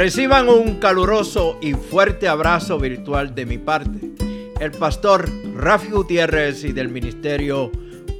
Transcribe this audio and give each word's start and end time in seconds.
Reciban 0.00 0.48
un 0.48 0.76
caluroso 0.76 1.58
y 1.60 1.74
fuerte 1.74 2.26
abrazo 2.26 2.78
virtual 2.78 3.34
de 3.34 3.44
mi 3.44 3.58
parte, 3.58 4.12
el 4.58 4.70
pastor 4.70 5.30
Rafi 5.54 5.90
Gutiérrez 5.90 6.64
y 6.64 6.72
del 6.72 6.88
Ministerio 6.88 7.70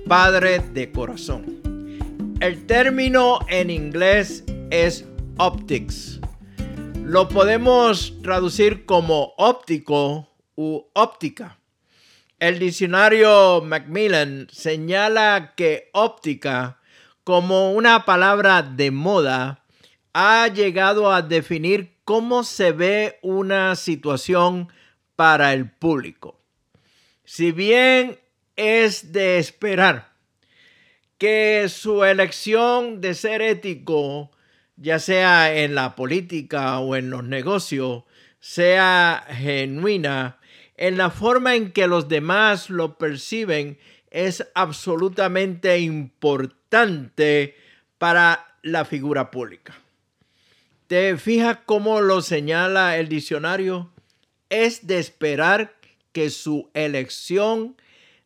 Padre 0.07 0.59
de 0.75 0.93
Corazón. 0.93 2.37
El 2.39 2.67
término 2.67 3.39
en 3.49 3.71
inglés 3.71 4.45
es 4.69 5.07
optics. 5.39 6.21
Lo 7.03 7.29
podemos 7.29 8.13
traducir 8.23 8.85
como 8.85 9.33
óptico 9.39 10.29
u 10.57 10.83
óptica. 10.93 11.61
El 12.39 12.59
diccionario 12.59 13.63
Macmillan 13.63 14.49
señala 14.53 15.55
que 15.57 15.89
óptica 15.95 16.79
como 17.25 17.73
una 17.73 18.05
palabra 18.05 18.61
de 18.61 18.91
moda 18.91 19.60
ha 20.13 20.49
llegado 20.49 21.13
a 21.13 21.23
definir 21.23 21.97
cómo 22.05 22.45
se 22.45 22.73
ve 22.73 23.19
una 23.23 23.77
situación 23.77 24.69
para 25.17 25.53
el 25.53 25.71
público. 25.71 26.41
Si 27.25 27.53
bien 27.53 28.19
es 28.57 29.13
de 29.13 29.39
esperar 29.39 30.11
que 31.19 31.69
su 31.69 32.03
elección 32.05 33.01
de 33.01 33.15
ser 33.15 33.43
ético, 33.43 34.31
ya 34.77 34.99
sea 34.99 35.55
en 35.55 35.75
la 35.75 35.95
política 35.95 36.79
o 36.81 36.97
en 36.97 37.11
los 37.11 37.25
negocios, 37.25 38.05
sea 38.41 39.25
genuina, 39.29 40.39
en 40.77 40.97
la 40.97 41.11
forma 41.11 41.55
en 41.55 41.73
que 41.73 41.87
los 41.87 42.09
demás 42.09 42.71
lo 42.71 42.97
perciben 42.97 43.79
es 44.11 44.47
absolutamente 44.55 45.79
importante 45.79 47.55
para 47.99 48.57
la 48.63 48.85
figura 48.85 49.31
pública. 49.31 49.75
¿Te 50.91 51.17
fijas 51.17 51.59
cómo 51.67 52.01
lo 52.01 52.21
señala 52.21 52.99
el 52.99 53.09
diccionario? 53.09 53.93
Es 54.49 54.89
de 54.89 54.99
esperar 54.99 55.77
que 56.11 56.31
su 56.31 56.69
elección 56.75 57.77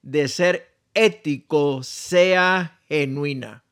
de 0.00 0.28
ser 0.28 0.74
ético 0.94 1.82
sea 1.82 2.80
genuina. 2.88 3.64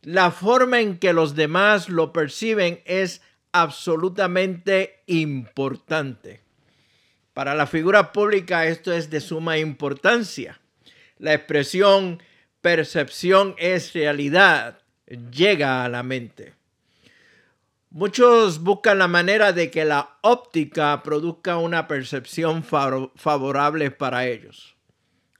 La 0.00 0.30
forma 0.30 0.80
en 0.80 0.96
que 0.96 1.12
los 1.12 1.34
demás 1.34 1.90
lo 1.90 2.10
perciben 2.10 2.80
es 2.86 3.20
absolutamente 3.52 5.02
importante. 5.04 6.40
Para 7.34 7.54
la 7.54 7.66
figura 7.66 8.12
pública 8.12 8.64
esto 8.64 8.94
es 8.94 9.10
de 9.10 9.20
suma 9.20 9.58
importancia. 9.58 10.58
La 11.18 11.34
expresión 11.34 12.22
percepción 12.62 13.54
es 13.58 13.92
realidad 13.92 14.78
llega 15.30 15.84
a 15.84 15.90
la 15.90 16.02
mente. 16.02 16.59
Muchos 17.92 18.62
buscan 18.62 19.00
la 19.00 19.08
manera 19.08 19.52
de 19.52 19.68
que 19.68 19.84
la 19.84 20.16
óptica 20.22 21.02
produzca 21.02 21.56
una 21.56 21.88
percepción 21.88 22.62
favorable 22.62 23.90
para 23.90 24.28
ellos. 24.28 24.76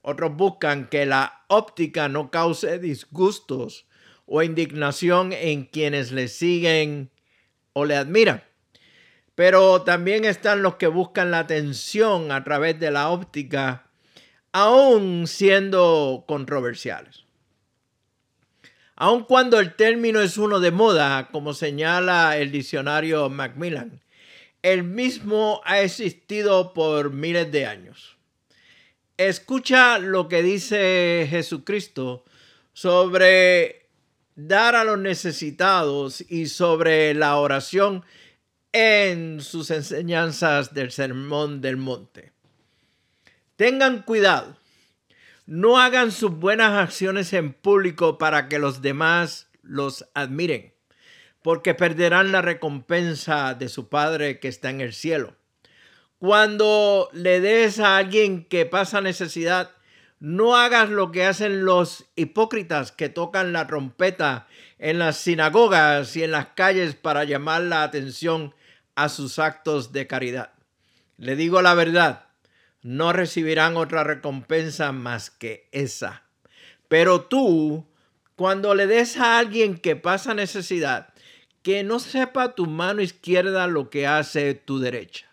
Otros 0.03 0.35
buscan 0.35 0.89
que 0.89 1.07
la 1.07 1.45
óptica 1.47 2.09
no 2.09 2.33
cause 2.33 2.81
disgustos 2.81 3.87
o 4.27 4.43
indignación 4.43 5.33
en 5.33 5.65
quienes 5.65 6.11
le 6.11 6.27
siguen 6.27 7.13
o 7.73 7.85
le 7.85 7.95
admiran. 7.95 8.43
Pero 9.37 9.83
también 9.83 10.25
están 10.25 10.63
los 10.63 10.75
que 10.75 10.89
buscan 10.89 11.31
la 11.31 11.39
atención 11.39 12.33
a 12.33 12.43
través 12.43 12.81
de 12.81 12.91
la 12.91 13.11
óptica, 13.11 13.87
aún 14.51 15.29
siendo 15.29 16.25
controversiales. 16.27 17.30
Aun 19.01 19.25
cuando 19.25 19.59
el 19.59 19.77
término 19.77 20.21
es 20.21 20.37
uno 20.37 20.61
de 20.61 20.73
moda, 20.73 21.31
como 21.33 21.55
señala 21.55 22.37
el 22.37 22.53
diccionario 22.53 23.31
Macmillan, 23.31 24.03
el 24.61 24.83
mismo 24.85 25.63
ha 25.65 25.81
existido 25.81 26.75
por 26.75 27.11
miles 27.11 27.51
de 27.51 27.65
años. 27.65 28.19
Escucha 29.17 29.99
lo 29.99 30.29
que 30.29 30.43
dice 30.43 31.27
Jesucristo 31.31 32.27
sobre 32.75 33.87
dar 34.35 34.75
a 34.75 34.85
los 34.85 34.99
necesitados 34.99 36.21
y 36.29 36.49
sobre 36.49 37.15
la 37.15 37.39
oración 37.39 38.05
en 38.75 39.41
sus 39.41 39.71
enseñanzas 39.71 40.75
del 40.75 40.93
Sermón 40.93 41.63
del 41.63 41.79
Monte. 41.79 42.33
Tengan 43.57 44.03
cuidado 44.03 44.60
no 45.51 45.81
hagan 45.81 46.13
sus 46.13 46.31
buenas 46.31 46.75
acciones 46.75 47.33
en 47.33 47.53
público 47.53 48.19
para 48.19 48.49
que 48.49 48.61
los 48.61 48.83
demás 48.83 49.51
los 49.65 50.07
admiren, 50.15 50.73
porque 51.43 51.75
perderán 51.75 52.31
la 52.31 52.41
recompensa 52.41 53.55
de 53.55 53.69
su 53.69 53.89
Padre 53.89 54.39
que 54.39 54.47
está 54.47 54.71
en 54.71 54.81
el 54.81 54.93
cielo. 54.93 55.35
Cuando 56.21 57.09
le 57.13 57.41
des 57.41 57.81
a 57.81 57.97
alguien 57.97 58.45
que 58.45 58.65
pasa 58.65 59.01
necesidad, 59.01 59.73
no 60.21 60.55
hagas 60.55 60.89
lo 60.89 61.11
que 61.11 61.25
hacen 61.25 61.65
los 61.65 62.05
hipócritas 62.15 62.93
que 62.93 63.09
tocan 63.09 63.53
la 63.53 63.67
trompeta 63.67 64.47
en 64.79 65.01
las 65.01 65.17
sinagogas 65.17 66.15
y 66.15 66.23
en 66.23 66.31
las 66.31 66.47
calles 66.55 66.95
para 66.95 67.25
llamar 67.25 67.63
la 67.63 67.83
atención 67.83 68.55
a 68.95 69.09
sus 69.09 69.41
actos 69.41 69.91
de 69.91 70.07
caridad. 70.07 70.53
Le 71.17 71.35
digo 71.35 71.61
la 71.61 71.75
verdad, 71.75 72.30
no 72.83 73.13
recibirán 73.13 73.77
otra 73.77 74.05
recompensa 74.05 74.93
más 74.93 75.31
que 75.31 75.69
esa. 75.73 76.25
Pero 76.89 77.23
tú, 77.23 77.87
cuando 78.37 78.75
le 78.75 78.87
des 78.87 79.17
a 79.17 79.39
alguien 79.39 79.79
que 79.79 79.97
pasa 79.97 80.35
necesidad, 80.35 81.13
que 81.63 81.83
no 81.83 81.99
sepa 81.99 82.55
tu 82.55 82.67
mano 82.67 83.03
izquierda 83.03 83.67
lo 83.67 83.91
que 83.91 84.07
hace 84.07 84.55
tu 84.55 84.79
derecha. 84.79 85.27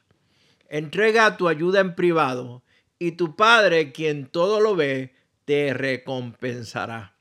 Entrega 0.70 1.38
tu 1.38 1.48
ayuda 1.48 1.80
en 1.80 1.96
privado 1.96 2.64
y 3.00 3.14
tu 3.14 3.36
Padre, 3.36 3.92
quien 3.92 4.28
todo 4.28 4.60
lo 4.60 4.76
ve, 4.76 5.16
te 5.46 5.74
recompensará. 5.74 7.16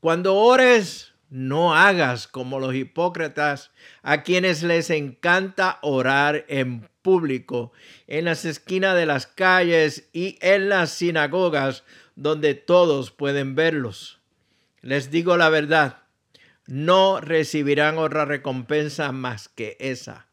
Cuando 0.00 0.34
ores, 0.34 1.11
no 1.32 1.74
hagas 1.74 2.28
como 2.28 2.60
los 2.60 2.74
hipócritas, 2.74 3.70
a 4.02 4.22
quienes 4.22 4.62
les 4.62 4.90
encanta 4.90 5.78
orar 5.80 6.44
en 6.48 6.90
público, 7.00 7.72
en 8.06 8.26
las 8.26 8.44
esquinas 8.44 8.94
de 8.94 9.06
las 9.06 9.26
calles 9.26 10.10
y 10.12 10.36
en 10.42 10.68
las 10.68 10.90
sinagogas 10.90 11.84
donde 12.16 12.52
todos 12.52 13.12
pueden 13.12 13.54
verlos. 13.54 14.20
Les 14.82 15.10
digo 15.10 15.38
la 15.38 15.48
verdad, 15.48 16.02
no 16.66 17.18
recibirán 17.18 17.96
otra 17.96 18.26
recompensa 18.26 19.10
más 19.10 19.48
que 19.48 19.78
esa. 19.80 20.28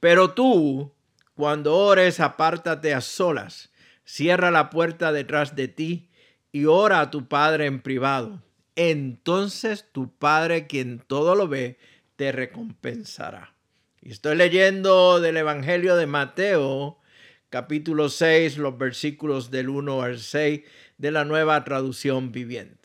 Pero 0.00 0.32
tú, 0.32 0.92
cuando 1.34 1.78
ores, 1.78 2.20
apártate 2.20 2.92
a 2.92 3.00
solas, 3.00 3.72
cierra 4.04 4.50
la 4.50 4.68
puerta 4.68 5.12
detrás 5.12 5.56
de 5.56 5.68
ti 5.68 6.10
y 6.52 6.66
ora 6.66 7.00
a 7.00 7.10
tu 7.10 7.26
Padre 7.26 7.64
en 7.64 7.80
privado. 7.80 8.42
Entonces 8.76 9.86
tu 9.92 10.14
Padre, 10.16 10.66
quien 10.66 10.98
todo 10.98 11.34
lo 11.34 11.48
ve, 11.48 11.78
te 12.16 12.32
recompensará. 12.32 13.54
Y 14.00 14.10
estoy 14.12 14.36
leyendo 14.36 15.20
del 15.20 15.36
Evangelio 15.36 15.96
de 15.96 16.06
Mateo, 16.06 16.98
capítulo 17.50 18.08
6, 18.08 18.58
los 18.58 18.76
versículos 18.78 19.50
del 19.50 19.68
1 19.68 20.02
al 20.02 20.18
6 20.18 20.62
de 20.98 21.10
la 21.10 21.24
nueva 21.24 21.62
traducción 21.64 22.32
viviente. 22.32 22.82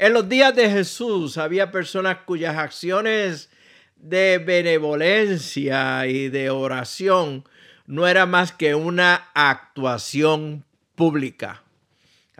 En 0.00 0.14
los 0.14 0.30
días 0.30 0.56
de 0.56 0.70
Jesús 0.70 1.36
había 1.36 1.70
personas 1.70 2.20
cuyas 2.24 2.56
acciones 2.56 3.50
de 3.96 4.38
benevolencia 4.38 6.06
y 6.06 6.30
de 6.30 6.48
oración 6.48 7.44
no 7.86 8.08
era 8.08 8.24
más 8.24 8.50
que 8.50 8.74
una 8.74 9.28
actuación 9.34 10.64
pública. 10.94 11.62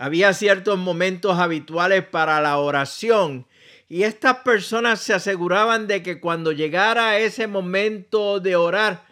Había 0.01 0.33
ciertos 0.33 0.79
momentos 0.79 1.39
habituales 1.39 2.07
para 2.07 2.41
la 2.41 2.57
oración 2.57 3.47
y 3.87 4.05
estas 4.05 4.37
personas 4.37 4.99
se 5.03 5.13
aseguraban 5.13 5.89
de 5.89 6.03
que 6.03 6.21
cuando 6.21 6.53
llegara 6.53 7.19
ese 7.19 7.47
momento 7.47 8.41
de 8.41 8.57
orar, 8.57 9.05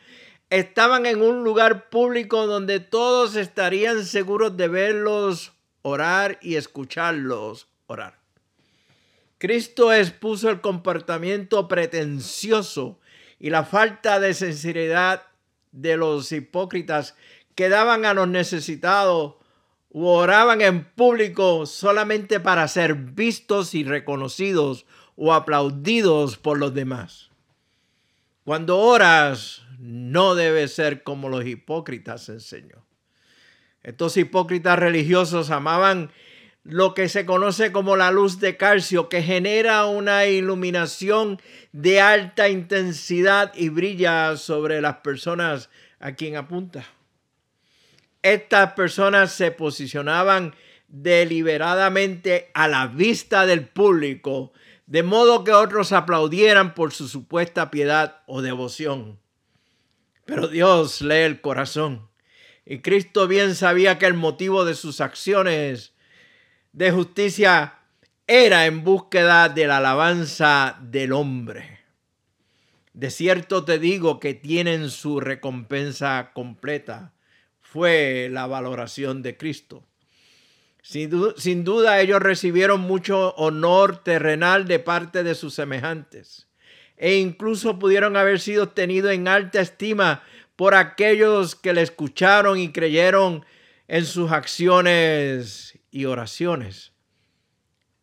estaban 0.48 1.04
en 1.04 1.20
un 1.20 1.44
lugar 1.44 1.90
público 1.90 2.46
donde 2.46 2.80
todos 2.80 3.36
estarían 3.36 4.06
seguros 4.06 4.56
de 4.56 4.68
verlos 4.68 5.52
orar 5.82 6.38
y 6.40 6.56
escucharlos 6.56 7.68
orar. 7.86 8.18
Cristo 9.36 9.92
expuso 9.92 10.48
el 10.48 10.62
comportamiento 10.62 11.68
pretencioso 11.68 12.98
y 13.38 13.50
la 13.50 13.64
falta 13.64 14.20
de 14.20 14.32
sinceridad 14.32 15.24
de 15.70 15.98
los 15.98 16.32
hipócritas 16.32 17.14
que 17.54 17.68
daban 17.68 18.06
a 18.06 18.14
los 18.14 18.26
necesitados 18.26 19.34
u 19.90 20.06
oraban 20.06 20.60
en 20.60 20.84
público 20.84 21.66
solamente 21.66 22.40
para 22.40 22.68
ser 22.68 22.94
vistos 22.94 23.74
y 23.74 23.84
reconocidos 23.84 24.86
o 25.16 25.32
aplaudidos 25.32 26.36
por 26.36 26.58
los 26.58 26.74
demás. 26.74 27.30
Cuando 28.44 28.78
oras, 28.78 29.62
no 29.78 30.34
debe 30.34 30.68
ser 30.68 31.02
como 31.02 31.28
los 31.28 31.46
hipócritas 31.46 32.28
enseñó. 32.28 32.86
Estos 33.82 34.16
hipócritas 34.16 34.78
religiosos 34.78 35.50
amaban 35.50 36.10
lo 36.64 36.92
que 36.92 37.08
se 37.08 37.24
conoce 37.24 37.72
como 37.72 37.96
la 37.96 38.10
luz 38.10 38.40
de 38.40 38.56
calcio, 38.56 39.08
que 39.08 39.22
genera 39.22 39.86
una 39.86 40.26
iluminación 40.26 41.40
de 41.72 42.00
alta 42.00 42.48
intensidad 42.48 43.52
y 43.54 43.70
brilla 43.70 44.36
sobre 44.36 44.80
las 44.80 44.96
personas 44.96 45.70
a 46.00 46.12
quien 46.12 46.36
apunta. 46.36 46.84
Estas 48.32 48.74
personas 48.74 49.32
se 49.32 49.50
posicionaban 49.52 50.54
deliberadamente 50.86 52.50
a 52.52 52.68
la 52.68 52.86
vista 52.86 53.46
del 53.46 53.66
público, 53.66 54.52
de 54.86 55.02
modo 55.02 55.44
que 55.44 55.52
otros 55.52 55.92
aplaudieran 55.92 56.74
por 56.74 56.92
su 56.92 57.08
supuesta 57.08 57.70
piedad 57.70 58.20
o 58.26 58.42
devoción. 58.42 59.18
Pero 60.26 60.46
Dios 60.48 61.00
lee 61.00 61.22
el 61.24 61.40
corazón 61.40 62.08
y 62.66 62.80
Cristo 62.80 63.28
bien 63.28 63.54
sabía 63.54 63.98
que 63.98 64.04
el 64.04 64.12
motivo 64.12 64.66
de 64.66 64.74
sus 64.74 65.00
acciones 65.00 65.94
de 66.72 66.90
justicia 66.90 67.78
era 68.26 68.66
en 68.66 68.84
búsqueda 68.84 69.48
de 69.48 69.66
la 69.66 69.78
alabanza 69.78 70.76
del 70.82 71.14
hombre. 71.14 71.80
De 72.92 73.10
cierto 73.10 73.64
te 73.64 73.78
digo 73.78 74.20
que 74.20 74.34
tienen 74.34 74.90
su 74.90 75.18
recompensa 75.18 76.32
completa. 76.34 77.14
Fue 77.70 78.28
la 78.30 78.46
valoración 78.46 79.20
de 79.22 79.36
Cristo. 79.36 79.84
Sin, 80.80 81.64
duda 81.64 82.00
ellos 82.00 82.22
recibieron 82.22 82.80
mucho 82.80 83.34
honor 83.34 84.02
terrenal 84.02 84.66
de 84.66 84.78
parte 84.78 85.22
de 85.22 85.34
sus 85.34 85.52
semejantes 85.52 86.48
e 86.96 87.16
incluso 87.16 87.78
pudieron 87.78 88.16
haber 88.16 88.40
sido 88.40 88.70
tenidos 88.70 89.12
en 89.12 89.28
alta 89.28 89.60
estima 89.60 90.22
por 90.56 90.74
aquellos 90.74 91.56
que 91.56 91.74
le 91.74 91.82
escucharon 91.82 92.58
y 92.58 92.72
creyeron 92.72 93.44
en 93.86 94.06
sus 94.06 94.32
acciones 94.32 95.78
y 95.90 96.06
oraciones. 96.06 96.92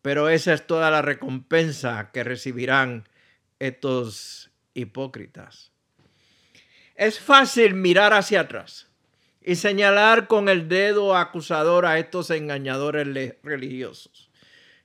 Pero 0.00 0.28
esa 0.28 0.54
es 0.54 0.64
toda 0.64 0.92
la 0.92 1.02
recompensa 1.02 2.12
que 2.12 2.22
recibirán 2.22 3.08
estos 3.58 4.52
hipócritas. 4.74 5.72
Es 6.94 7.18
fácil 7.18 7.74
mirar 7.74 8.12
hacia 8.12 8.42
atrás 8.42 8.85
y 9.46 9.54
señalar 9.54 10.26
con 10.26 10.48
el 10.48 10.68
dedo 10.68 11.16
acusador 11.16 11.86
a 11.86 12.00
estos 12.00 12.30
engañadores 12.30 13.06
religiosos. 13.44 14.28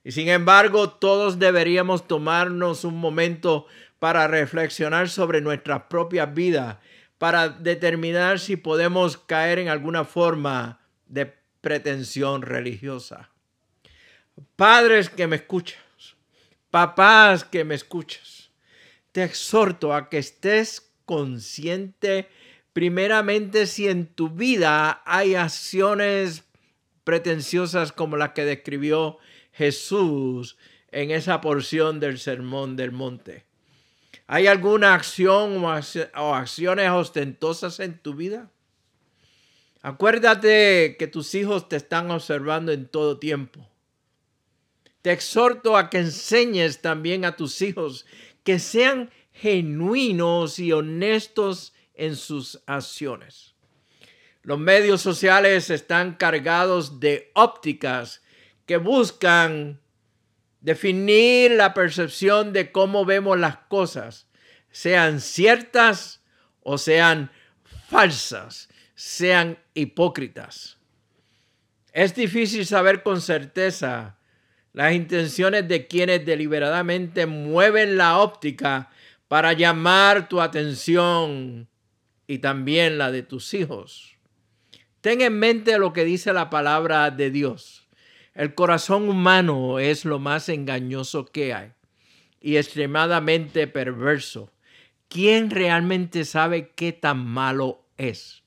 Y 0.03 0.11
sin 0.11 0.29
embargo, 0.29 0.91
todos 0.91 1.39
deberíamos 1.39 2.07
tomarnos 2.07 2.83
un 2.83 2.97
momento 2.99 3.65
para 3.97 4.27
reflexionar 4.27 5.09
sobre 5.09 5.41
nuestras 5.41 5.83
propias 5.89 6.31
vidas, 6.33 6.77
para 7.17 7.49
determinar 7.49 8.39
si 8.39 8.55
podemos 8.55 9.17
caer 9.17 9.57
en 9.57 9.67
alguna 9.67 10.05
forma 10.05 10.79
de 11.07 11.33
pretensión 11.61 12.43
religiosa. 12.43 13.31
Padres 14.55 15.09
que 15.09 15.25
me 15.25 15.37
escuchas, 15.37 15.81
papás 16.69 17.43
que 17.43 17.63
me 17.63 17.73
escuchas, 17.73 18.51
te 19.11 19.23
exhorto 19.23 19.91
a 19.91 20.07
que 20.07 20.19
estés 20.19 20.91
consciente 21.05 22.29
primeramente 22.73 23.67
si 23.67 23.87
en 23.87 24.07
tu 24.07 24.29
vida 24.29 25.01
hay 25.05 25.35
acciones 25.35 26.43
pretenciosas 27.03 27.91
como 27.91 28.17
las 28.17 28.31
que 28.31 28.45
describió 28.45 29.17
Jesús 29.51 30.57
en 30.91 31.11
esa 31.11 31.41
porción 31.41 31.99
del 31.99 32.19
Sermón 32.19 32.75
del 32.75 32.91
Monte. 32.91 33.45
¿Hay 34.27 34.47
alguna 34.47 34.93
acción 34.93 35.63
o 35.63 36.35
acciones 36.35 36.89
ostentosas 36.89 37.79
en 37.79 37.97
tu 37.99 38.15
vida? 38.15 38.49
Acuérdate 39.81 40.95
que 40.97 41.07
tus 41.07 41.33
hijos 41.35 41.67
te 41.67 41.75
están 41.75 42.11
observando 42.11 42.71
en 42.71 42.87
todo 42.87 43.17
tiempo. 43.17 43.67
Te 45.01 45.11
exhorto 45.11 45.75
a 45.75 45.89
que 45.89 45.97
enseñes 45.97 46.81
también 46.81 47.25
a 47.25 47.35
tus 47.35 47.61
hijos 47.61 48.05
que 48.43 48.59
sean 48.59 49.09
genuinos 49.33 50.59
y 50.59 50.71
honestos 50.71 51.73
en 52.01 52.15
sus 52.15 52.61
acciones. 52.65 53.55
Los 54.43 54.59
medios 54.59 55.01
sociales 55.01 55.69
están 55.69 56.15
cargados 56.15 56.99
de 56.99 57.31
ópticas 57.35 58.21
que 58.65 58.77
buscan 58.77 59.79
definir 60.59 61.51
la 61.51 61.73
percepción 61.73 62.53
de 62.53 62.71
cómo 62.71 63.05
vemos 63.05 63.39
las 63.39 63.57
cosas, 63.57 64.27
sean 64.71 65.19
ciertas 65.21 66.21
o 66.61 66.77
sean 66.77 67.31
falsas 67.89 68.69
sean 69.01 69.57
hipócritas. 69.73 70.77
Es 71.91 72.13
difícil 72.13 72.67
saber 72.67 73.01
con 73.01 73.19
certeza 73.19 74.19
las 74.73 74.93
intenciones 74.93 75.67
de 75.67 75.87
quienes 75.87 76.23
deliberadamente 76.23 77.25
mueven 77.25 77.97
la 77.97 78.19
óptica 78.19 78.91
para 79.27 79.53
llamar 79.53 80.29
tu 80.29 80.39
atención 80.39 81.67
y 82.31 82.39
también 82.39 82.97
la 82.97 83.11
de 83.11 83.23
tus 83.23 83.53
hijos. 83.53 84.15
Ten 85.01 85.19
en 85.19 85.37
mente 85.37 85.77
lo 85.77 85.91
que 85.91 86.05
dice 86.05 86.31
la 86.31 86.49
palabra 86.49 87.11
de 87.11 87.29
Dios. 87.29 87.89
El 88.33 88.55
corazón 88.55 89.09
humano 89.09 89.79
es 89.79 90.05
lo 90.05 90.17
más 90.17 90.47
engañoso 90.47 91.25
que 91.25 91.53
hay 91.53 91.73
y 92.39 92.55
extremadamente 92.55 93.67
perverso. 93.67 94.49
¿Quién 95.09 95.49
realmente 95.49 96.23
sabe 96.23 96.71
qué 96.73 96.93
tan 96.93 97.25
malo 97.25 97.83
es? 97.97 98.43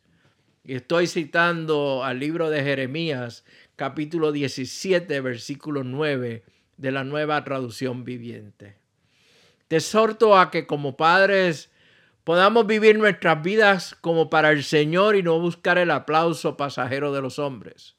Y 0.65 0.77
estoy 0.77 1.07
citando 1.07 2.05
al 2.05 2.21
libro 2.21 2.49
de 2.49 2.63
Jeremías, 2.63 3.45
capítulo 3.77 4.33
17, 4.33 5.21
versículo 5.21 5.85
9 5.85 6.43
de 6.79 6.91
la 6.91 7.05
nueva 7.05 7.45
traducción 7.45 8.03
viviente. 8.03 8.79
Te 9.69 9.77
exhorto 9.77 10.39
a 10.39 10.51
que 10.51 10.67
como 10.67 10.97
padres 10.97 11.69
podamos 12.25 12.67
vivir 12.67 12.99
nuestras 12.99 13.43
vidas 13.43 13.97
como 14.01 14.31
para 14.31 14.51
el 14.51 14.65
Señor 14.65 15.17
y 15.17 15.23
no 15.23 15.39
buscar 15.39 15.79
el 15.79 15.91
aplauso 15.91 16.57
pasajero 16.57 17.13
de 17.13 17.23
los 17.23 17.39
hombres. 17.39 17.97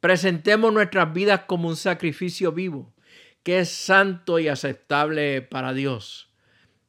Presentemos 0.00 0.72
nuestras 0.72 1.12
vidas 1.12 1.42
como 1.46 1.68
un 1.68 1.76
sacrificio 1.76 2.52
vivo, 2.52 2.92
que 3.42 3.60
es 3.60 3.70
santo 3.70 4.38
y 4.38 4.48
aceptable 4.48 5.42
para 5.42 5.72
Dios. 5.72 6.28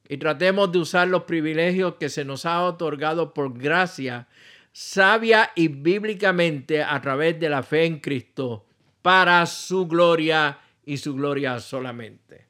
Y 0.08 0.18
tratemos 0.18 0.70
de 0.72 0.80
usar 0.80 1.08
los 1.08 1.22
privilegios 1.22 1.94
que 1.94 2.08
se 2.08 2.24
nos 2.24 2.44
ha 2.44 2.62
otorgado 2.62 3.32
por 3.32 3.56
gracia 3.56 4.28
sabia 4.74 5.52
y 5.54 5.68
bíblicamente 5.68 6.82
a 6.82 7.00
través 7.00 7.38
de 7.38 7.48
la 7.48 7.62
fe 7.62 7.84
en 7.84 8.00
Cristo 8.00 8.66
para 9.02 9.46
su 9.46 9.86
gloria 9.86 10.58
y 10.84 10.96
su 10.96 11.14
gloria 11.14 11.60
solamente. 11.60 12.48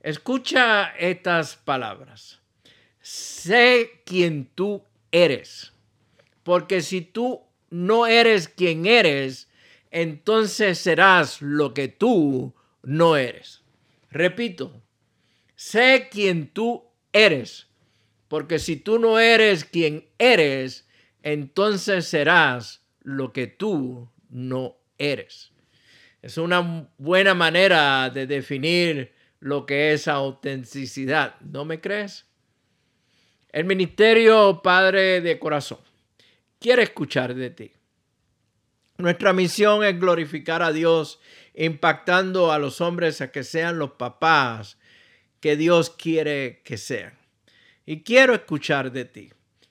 Escucha 0.00 0.94
estas 0.98 1.56
palabras. 1.56 2.43
Sé 3.06 4.00
quien 4.06 4.46
tú 4.54 4.82
eres, 5.12 5.74
porque 6.42 6.80
si 6.80 7.02
tú 7.02 7.42
no 7.68 8.06
eres 8.06 8.48
quien 8.48 8.86
eres, 8.86 9.50
entonces 9.90 10.78
serás 10.78 11.42
lo 11.42 11.74
que 11.74 11.88
tú 11.88 12.54
no 12.82 13.18
eres. 13.18 13.60
Repito, 14.10 14.82
sé 15.54 16.08
quien 16.10 16.48
tú 16.48 16.82
eres, 17.12 17.66
porque 18.28 18.58
si 18.58 18.76
tú 18.76 18.98
no 18.98 19.18
eres 19.18 19.66
quien 19.66 20.08
eres, 20.16 20.88
entonces 21.22 22.06
serás 22.06 22.86
lo 23.02 23.34
que 23.34 23.46
tú 23.48 24.08
no 24.30 24.78
eres. 24.96 25.52
Es 26.22 26.38
una 26.38 26.88
buena 26.96 27.34
manera 27.34 28.08
de 28.08 28.26
definir 28.26 29.12
lo 29.40 29.66
que 29.66 29.92
es 29.92 30.08
autenticidad. 30.08 31.38
¿No 31.40 31.66
me 31.66 31.82
crees? 31.82 32.24
El 33.54 33.66
ministerio 33.66 34.62
Padre 34.64 35.20
de 35.20 35.38
Corazón 35.38 35.78
quiere 36.58 36.82
escuchar 36.82 37.36
de 37.36 37.50
ti. 37.50 37.70
Nuestra 38.98 39.32
misión 39.32 39.84
es 39.84 39.96
glorificar 39.96 40.60
a 40.60 40.72
Dios 40.72 41.20
impactando 41.54 42.50
a 42.50 42.58
los 42.58 42.80
hombres 42.80 43.20
a 43.20 43.30
que 43.30 43.44
sean 43.44 43.78
los 43.78 43.92
papás 43.92 44.76
que 45.38 45.56
Dios 45.56 45.90
quiere 45.90 46.62
que 46.64 46.76
sean. 46.76 47.16
Y 47.86 48.02
quiero 48.02 48.34
escuchar 48.34 48.90
de 48.90 49.04
ti. 49.04 49.30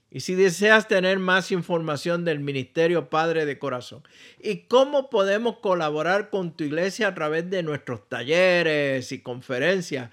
Y 0.10 0.22
si 0.22 0.36
deseas 0.36 0.88
tener 0.88 1.20
más 1.20 1.52
información 1.52 2.24
del 2.24 2.40
Ministerio 2.40 3.10
Padre 3.10 3.46
de 3.46 3.60
Corazón 3.60 4.02
y 4.40 4.60
cómo 4.60 5.10
podemos 5.10 5.58
colaborar 5.58 6.30
con 6.30 6.56
tu 6.56 6.64
iglesia 6.64 7.10
a 7.10 7.16
través 7.16 7.50
de 7.50 7.64
nuestros 7.64 8.08
talleres 8.08 9.12
y 9.12 9.20
conferencias, 9.20 10.10